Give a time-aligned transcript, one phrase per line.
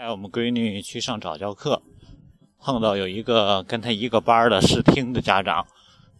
[0.00, 1.82] 带我们闺女去上早教课，
[2.58, 5.66] 碰到有一个跟她一个班的试听的家长，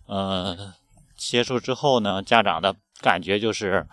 [0.06, 0.74] 呃，
[1.16, 3.86] 结束之后呢，家长的感觉就是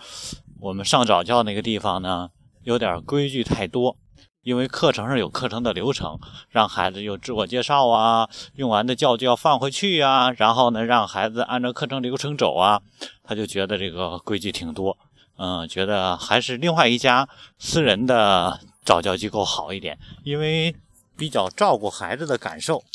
[0.59, 2.31] 我们上早教那个地方呢，
[2.63, 3.95] 有点规矩太多，
[4.41, 6.19] 因为课程上有课程的流程，
[6.49, 12.81] 让孩子有自我介绍啊，用完的教具要放回去呀，然后呢，让孩子按照课程流程走啊，
[13.23, 14.97] 他就觉得这个规矩挺多，
[15.38, 18.59] 嗯，觉得还是另外一家私人的。
[18.88, 20.73] 早教机构好一点，因为
[21.17, 22.85] 比较照顾孩子的感受。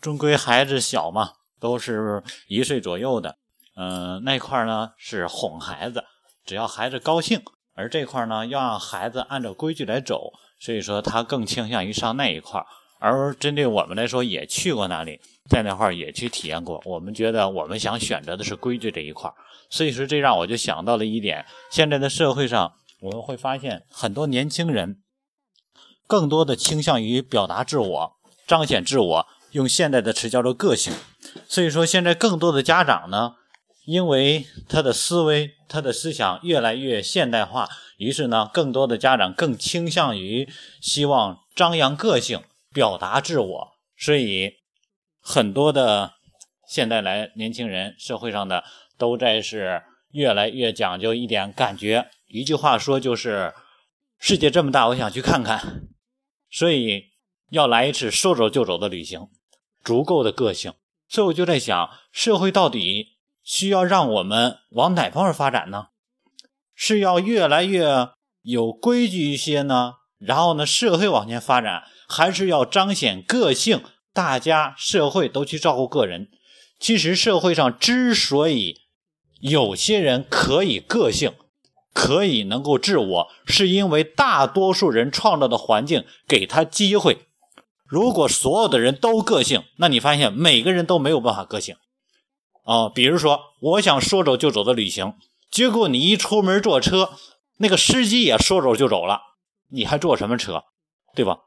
[0.00, 3.36] 终归孩子小嘛，都是一岁左右的。
[3.76, 6.02] 嗯，那块呢是哄孩子，
[6.44, 7.40] 只要孩子高兴。
[7.76, 12.60] 而这块呢，要让孩子按照规矩来走，所以说他更倾向于上那一块。
[12.98, 16.82] 而针对我们来说，也去过那里，在那块也去体验过。
[16.84, 19.32] 我们觉得我们想选择的是规矩这一块，
[19.70, 22.72] 所以说这让我就想到了一点：现在的社会上。
[23.00, 25.02] 我们会发现，很多年轻人
[26.06, 28.12] 更多的倾向于表达自我、
[28.46, 30.92] 彰显自我，用现代的词叫做个性。
[31.48, 33.34] 所以说，现在更多的家长呢，
[33.86, 37.68] 因为他的思维、他的思想越来越现代化，
[37.98, 40.48] 于是呢，更多的家长更倾向于
[40.80, 43.68] 希望张扬个性、表达自我。
[43.96, 44.54] 所以，
[45.20, 46.14] 很多的
[46.68, 48.64] 现代来年轻人，社会上的
[48.96, 52.08] 都在是越来越讲究一点感觉。
[52.28, 53.54] 一句话说就是，
[54.18, 55.88] 世界这么大，我想去看看，
[56.50, 57.06] 所以
[57.50, 59.28] 要来一次说走就走的旅行，
[59.82, 60.74] 足够的个性。
[61.08, 65.88] 所以我就在想，社会到底需要让我们往哪方面发展呢？
[66.74, 68.10] 是要越来越
[68.42, 69.94] 有规矩一些呢？
[70.18, 73.82] 然后呢，社会往前发展，还是要彰显个性？
[74.12, 76.28] 大家社会都去照顾个人。
[76.78, 78.82] 其实社会上之所以
[79.40, 81.32] 有些人可以个性。
[81.98, 87.26] 可以能够自我，是因为大多数人创造的环境给他机会。
[87.84, 91.74] 如果所有的人都个性，那你发现每个人都没有办法个性
[92.64, 92.88] 啊。
[92.88, 95.14] 比如说，我想说走就走的旅行，
[95.50, 97.10] 结果你一出门坐车，
[97.56, 99.20] 那个司机也说走就走了，
[99.72, 100.62] 你还坐什么车，
[101.16, 101.38] 对吧？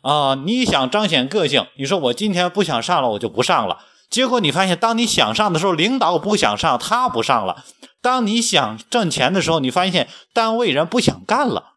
[0.00, 3.80] 啊，你想彰显个性，你说我今天不想上了，我就不上了。
[4.08, 7.66] 结果你发现，当你想上的时候，领导不想上，他不上了。
[8.02, 11.74] 当你想挣钱的时候，你发现单位人不想干了，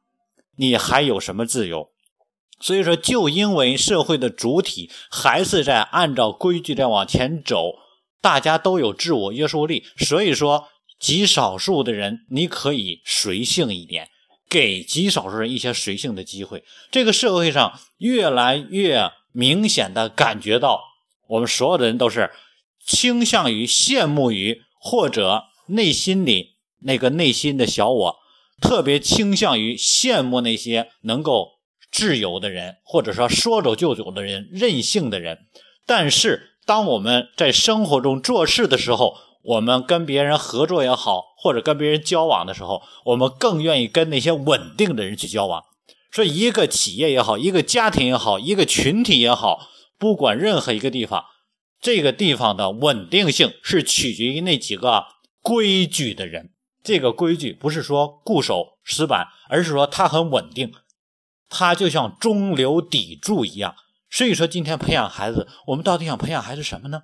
[0.56, 1.90] 你还有什么自由？
[2.62, 7.74] 所以说，就因为社会的主体还是在按照规矩在往前走，
[8.22, 14.08] 大家都有自我约束力，所以说极少数的人你可以随性一点，
[14.48, 16.64] 给极少数人一些随性的机会。
[16.90, 20.80] 这个社会上越来越明显的感觉到，
[21.28, 22.32] 我们所有的人都是
[22.86, 25.48] 倾向于羡慕于或者。
[25.68, 28.16] 内心里那个内心的小我，
[28.62, 31.60] 特别倾向于羡慕那些能够
[31.92, 35.40] 自由的人，或者说说走就走的人、任性的人。
[35.86, 45.64] 但是，当我们在生活中做事的时候，我们跟别人合作也好，或者跟别人交往的时候，我们更愿意跟那些稳定的人去交往。
[46.10, 51.26] 说一个企业也好，一个家庭也好，一个群体也好，不管任何一个地方，
[51.82, 55.06] 这个地方的稳定性是取决于那几个。
[55.44, 56.50] 规矩的人，
[56.82, 60.74] 这个规矩不是说固守死板，而是说他很稳定，
[61.50, 63.76] 他就像中流砥柱一样。
[64.10, 67.04] 所以说，今天培养孩子，我们到底想培养孩子什么呢？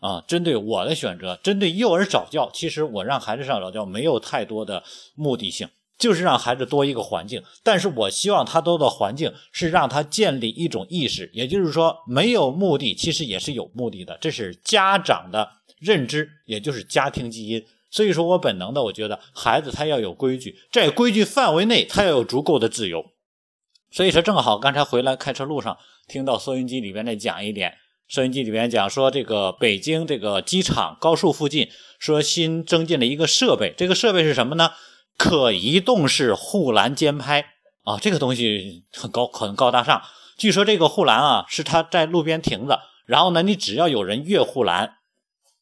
[0.00, 4.84] 啊，针对我的选择，针对幼儿早教，其实我让孩子上早教没有太多的
[5.14, 7.42] 目的性，就是让孩子多一个环境。
[7.62, 15.48] 但是我希望他多的环境是让他建立一种意识，也就是说，没有目的其实也是有目的的，这是家长的
[15.78, 17.64] 认知，也就是家庭基因。
[17.90, 23.12] 所以说我本能的，我觉得孩子他要有规矩，在规矩范围内，他要有足够的自由。
[23.90, 34.72] 所以说正好刚才回来开车路上，听到收音机里边在讲一点，收音机里边讲说这个北京这个机场高速附近说新增进了一个设备，这个设备是什么呢？
[35.16, 37.54] 可移动式护栏监拍
[37.84, 40.02] 啊，这个东西很高很高大上。
[40.36, 44.96] 据说这个护栏啊是它在路边停着，然后呢你只要有人越护栏。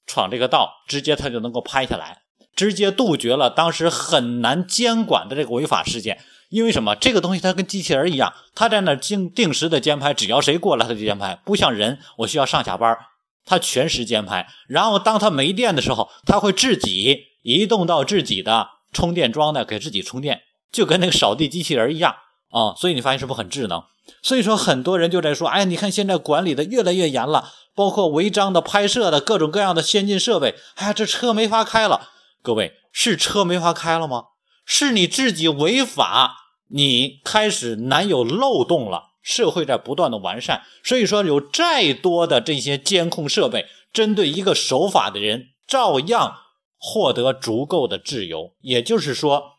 [0.09, 2.19] 闯这个道，直接他就能够拍下来，
[2.57, 6.19] 直接杜绝了当时很难监管的这个违法事件。
[6.49, 6.95] 因为什么？
[6.95, 11.39] 这个东西它跟机器人一样，它在那定定时的监拍，只要谁过来，它就监拍。
[11.45, 12.97] 不像人，我需要上下班，
[13.45, 14.47] 它全时监拍。
[14.69, 22.15] 然后当它没电的时候，它会自己移动到自己的充电桩的，给自己充电，就跟那个扫地机器人一样
[22.51, 22.73] 啊。
[22.77, 23.83] 所以你发现是不是很智能？
[24.23, 27.53] 所以说很多人就在说，哎，你看现在管理的越来越严了。
[27.75, 32.09] 包括违章的、拍摄的各种各样的先进设备，哎呀，这车没法开了。
[32.47, 34.27] 各位，是车没法开了吗？
[34.65, 36.37] 是你自己违法
[36.69, 39.15] 你开始难有漏洞了。
[39.21, 46.37] 社会在不断的完善，所以说有再多的这些监控设备，针对一个守法的人，照样
[46.79, 48.53] 获得足够的自由。
[48.61, 49.57] 也就是说，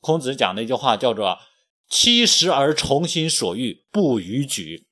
[0.00, 1.36] 孔子讲的一句话叫做
[1.90, 4.86] “七十而从心所欲，不逾矩”。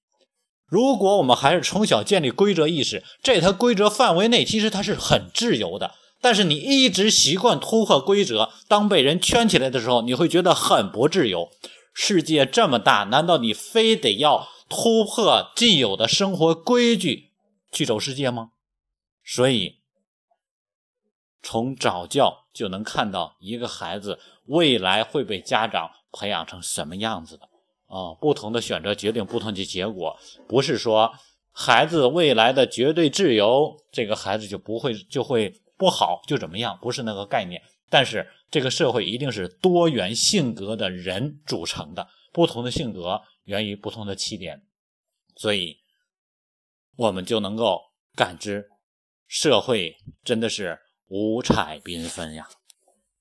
[0.68, 5.94] 如果我们还是从小建立规则意识，在它规则范围内，其实它是很自由的。
[6.20, 11.50] 但是你一直习惯突破规则，当被人圈起来的时候，你会觉得很不自由。
[11.92, 17.30] 世界这么大，难道你非得要突破既有的生活规矩
[17.72, 18.50] 去走世界吗？
[19.24, 19.78] 所以，
[21.42, 27.44] 从早教就能看到一个孩子未来会被家长培养成什么样子的
[27.86, 28.14] 啊！
[28.20, 30.16] 不同的选择决定不同的结果，
[30.46, 31.12] 不是说
[31.52, 37.62] 孩子未来的绝对自由，这个孩子就不会就会不好就怎么样，不是那个概念。
[37.88, 38.28] 但是。
[38.50, 44.62] 这个社会一定是多元性格的人组成的，不同的性格源于不同的起点，
[45.36, 45.76] 所以，
[46.96, 47.78] 我们就能够
[48.16, 48.70] 感知
[49.26, 52.48] 社会真的是五彩缤纷呀。